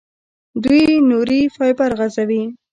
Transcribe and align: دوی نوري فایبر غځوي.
دوی 0.63 0.85
نوري 1.09 1.41
فایبر 1.55 1.91
غځوي. 1.99 2.43